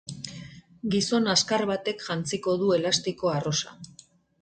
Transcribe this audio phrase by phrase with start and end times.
[0.95, 3.81] Gizon azkar batek jantziko du elastiko arrosa.